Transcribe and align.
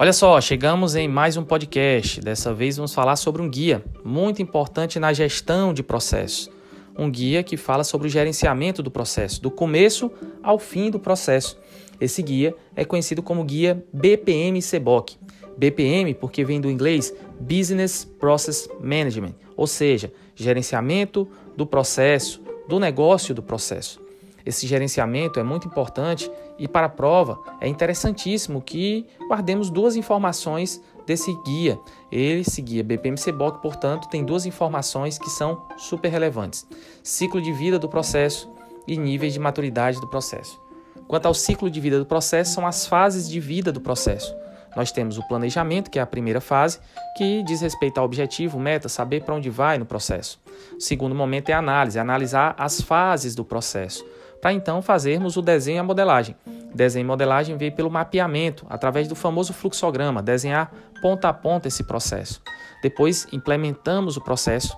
Olha 0.00 0.12
só, 0.12 0.40
chegamos 0.40 0.94
em 0.94 1.08
mais 1.08 1.36
um 1.36 1.42
podcast. 1.42 2.20
Dessa 2.20 2.54
vez 2.54 2.76
vamos 2.76 2.94
falar 2.94 3.16
sobre 3.16 3.42
um 3.42 3.50
guia 3.50 3.84
muito 4.04 4.40
importante 4.40 5.00
na 5.00 5.12
gestão 5.12 5.74
de 5.74 5.82
processos. 5.82 6.48
Um 6.96 7.10
guia 7.10 7.42
que 7.42 7.56
fala 7.56 7.82
sobre 7.82 8.06
o 8.06 8.10
gerenciamento 8.10 8.80
do 8.80 8.92
processo, 8.92 9.42
do 9.42 9.50
começo 9.50 10.08
ao 10.40 10.56
fim 10.56 10.88
do 10.88 11.00
processo. 11.00 11.58
Esse 12.00 12.22
guia 12.22 12.54
é 12.76 12.84
conhecido 12.84 13.24
como 13.24 13.42
guia 13.42 13.84
BPM 13.92 14.60
CBOC. 14.62 15.16
BPM 15.56 16.14
porque 16.14 16.44
vem 16.44 16.60
do 16.60 16.70
inglês 16.70 17.12
Business 17.40 18.04
Process 18.04 18.68
Management, 18.80 19.34
ou 19.56 19.66
seja, 19.66 20.12
gerenciamento 20.36 21.26
do 21.56 21.66
processo, 21.66 22.40
do 22.68 22.78
negócio 22.78 23.34
do 23.34 23.42
processo. 23.42 24.00
Esse 24.44 24.66
gerenciamento 24.66 25.38
é 25.38 25.42
muito 25.42 25.66
importante 25.66 26.30
e 26.58 26.66
para 26.66 26.86
a 26.86 26.90
prova 26.90 27.38
é 27.60 27.68
interessantíssimo 27.68 28.62
que 28.62 29.06
guardemos 29.28 29.70
duas 29.70 29.96
informações 29.96 30.82
desse 31.06 31.34
guia. 31.44 31.78
Esse 32.10 32.62
guia 32.62 32.84
BPM-CBOC, 32.84 33.60
portanto, 33.60 34.08
tem 34.08 34.24
duas 34.24 34.46
informações 34.46 35.18
que 35.18 35.30
são 35.30 35.62
super 35.76 36.08
relevantes: 36.08 36.66
ciclo 37.02 37.40
de 37.40 37.52
vida 37.52 37.78
do 37.78 37.88
processo 37.88 38.50
e 38.86 38.96
níveis 38.96 39.32
de 39.32 39.38
maturidade 39.38 40.00
do 40.00 40.06
processo. 40.06 40.60
Quanto 41.06 41.26
ao 41.26 41.34
ciclo 41.34 41.70
de 41.70 41.80
vida 41.80 41.98
do 41.98 42.06
processo, 42.06 42.54
são 42.54 42.66
as 42.66 42.86
fases 42.86 43.28
de 43.28 43.40
vida 43.40 43.72
do 43.72 43.80
processo. 43.80 44.34
Nós 44.76 44.92
temos 44.92 45.16
o 45.16 45.26
planejamento, 45.26 45.90
que 45.90 45.98
é 45.98 46.02
a 46.02 46.06
primeira 46.06 46.40
fase, 46.40 46.78
que 47.16 47.42
diz 47.42 47.62
respeito 47.62 47.98
ao 47.98 48.04
objetivo, 48.04 48.60
meta, 48.60 48.88
saber 48.88 49.24
para 49.24 49.34
onde 49.34 49.48
vai 49.48 49.78
no 49.78 49.86
processo. 49.86 50.38
O 50.76 50.80
segundo 50.80 51.14
momento 51.14 51.48
é 51.48 51.54
a 51.54 51.58
análise, 51.58 51.98
analisar 51.98 52.54
as 52.58 52.80
fases 52.80 53.34
do 53.34 53.44
processo 53.44 54.04
para 54.40 54.52
então 54.52 54.80
fazermos 54.80 55.36
o 55.36 55.42
desenho 55.42 55.76
e 55.76 55.80
a 55.80 55.84
modelagem. 55.84 56.36
Desenho 56.74 57.04
e 57.04 57.06
modelagem 57.06 57.56
veio 57.56 57.72
pelo 57.72 57.90
mapeamento, 57.90 58.66
através 58.68 59.08
do 59.08 59.14
famoso 59.14 59.52
fluxograma, 59.52 60.22
desenhar 60.22 60.72
ponta 61.00 61.28
a 61.28 61.32
ponta 61.32 61.68
esse 61.68 61.84
processo. 61.84 62.42
Depois 62.82 63.26
implementamos 63.32 64.16
o 64.16 64.20
processo, 64.20 64.76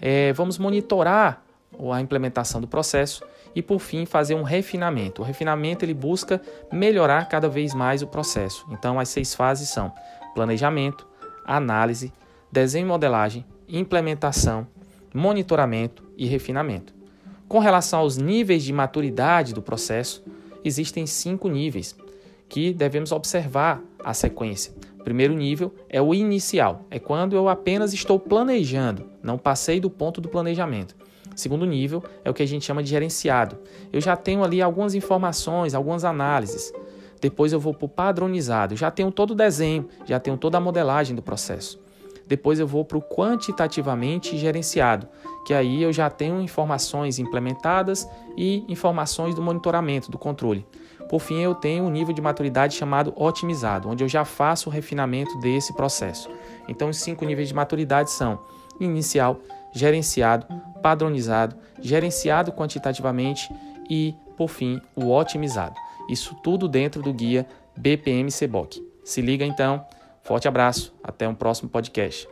é, 0.00 0.32
vamos 0.32 0.58
monitorar 0.58 1.42
a 1.92 2.00
implementação 2.00 2.60
do 2.60 2.66
processo 2.66 3.22
e 3.54 3.62
por 3.62 3.78
fim 3.78 4.06
fazer 4.06 4.34
um 4.34 4.42
refinamento. 4.42 5.22
O 5.22 5.24
refinamento 5.24 5.84
ele 5.84 5.94
busca 5.94 6.40
melhorar 6.72 7.28
cada 7.28 7.48
vez 7.48 7.74
mais 7.74 8.02
o 8.02 8.06
processo. 8.06 8.66
Então 8.70 8.98
as 8.98 9.08
seis 9.08 9.34
fases 9.34 9.68
são 9.68 9.92
planejamento, 10.34 11.06
análise, 11.44 12.12
desenho 12.50 12.84
e 12.84 12.88
modelagem, 12.88 13.44
implementação, 13.68 14.66
monitoramento 15.14 16.04
e 16.16 16.26
refinamento. 16.26 16.97
Com 17.48 17.60
relação 17.60 18.00
aos 18.00 18.18
níveis 18.18 18.62
de 18.62 18.74
maturidade 18.74 19.54
do 19.54 19.62
processo, 19.62 20.22
existem 20.62 21.06
cinco 21.06 21.48
níveis 21.48 21.96
que 22.46 22.74
devemos 22.74 23.10
observar 23.10 23.82
a 24.04 24.12
sequência. 24.12 24.74
O 25.00 25.02
primeiro 25.02 25.32
nível 25.34 25.74
é 25.88 26.00
o 26.02 26.14
inicial, 26.14 26.84
é 26.90 26.98
quando 26.98 27.34
eu 27.34 27.48
apenas 27.48 27.94
estou 27.94 28.20
planejando, 28.20 29.06
não 29.22 29.38
passei 29.38 29.80
do 29.80 29.88
ponto 29.88 30.20
do 30.20 30.28
planejamento. 30.28 30.94
Segundo 31.34 31.64
nível 31.64 32.04
é 32.22 32.28
o 32.28 32.34
que 32.34 32.42
a 32.42 32.46
gente 32.46 32.66
chama 32.66 32.82
de 32.82 32.90
gerenciado. 32.90 33.56
Eu 33.90 34.00
já 34.02 34.14
tenho 34.14 34.44
ali 34.44 34.60
algumas 34.60 34.94
informações, 34.94 35.72
algumas 35.72 36.04
análises. 36.04 36.70
Depois 37.18 37.54
eu 37.54 37.60
vou 37.60 37.72
para 37.72 37.86
o 37.86 37.88
padronizado, 37.88 38.76
já 38.76 38.90
tenho 38.90 39.10
todo 39.10 39.30
o 39.30 39.34
desenho, 39.34 39.88
já 40.04 40.20
tenho 40.20 40.36
toda 40.36 40.58
a 40.58 40.60
modelagem 40.60 41.16
do 41.16 41.22
processo. 41.22 41.80
Depois 42.28 42.60
eu 42.60 42.66
vou 42.66 42.84
para 42.84 42.98
o 42.98 43.02
quantitativamente 43.02 44.36
gerenciado, 44.36 45.08
que 45.46 45.54
aí 45.54 45.82
eu 45.82 45.92
já 45.92 46.10
tenho 46.10 46.40
informações 46.42 47.18
implementadas 47.18 48.06
e 48.36 48.64
informações 48.68 49.34
do 49.34 49.40
monitoramento, 49.40 50.10
do 50.10 50.18
controle. 50.18 50.66
Por 51.08 51.20
fim, 51.20 51.40
eu 51.40 51.54
tenho 51.54 51.84
um 51.84 51.90
nível 51.90 52.14
de 52.14 52.20
maturidade 52.20 52.76
chamado 52.76 53.14
otimizado, 53.16 53.88
onde 53.88 54.04
eu 54.04 54.08
já 54.08 54.26
faço 54.26 54.68
o 54.68 54.72
refinamento 54.72 55.38
desse 55.38 55.72
processo. 55.72 56.28
Então, 56.68 56.90
os 56.90 56.98
cinco 56.98 57.24
níveis 57.24 57.48
de 57.48 57.54
maturidade 57.54 58.10
são 58.10 58.38
inicial, 58.78 59.40
gerenciado, 59.72 60.46
padronizado, 60.82 61.56
gerenciado 61.80 62.52
quantitativamente 62.52 63.50
e, 63.88 64.14
por 64.36 64.48
fim, 64.48 64.82
o 64.94 65.10
otimizado. 65.10 65.74
Isso 66.10 66.34
tudo 66.42 66.68
dentro 66.68 67.00
do 67.00 67.12
guia 67.12 67.46
BPM-CBOC. 67.74 68.86
Se 69.02 69.22
liga 69.22 69.46
então 69.46 69.82
Forte 70.28 70.46
abraço, 70.46 70.94
até 71.02 71.26
um 71.26 71.34
próximo 71.34 71.70
podcast. 71.70 72.28